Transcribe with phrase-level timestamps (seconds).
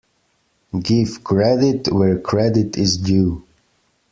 [0.81, 3.43] Give credit where credit is due.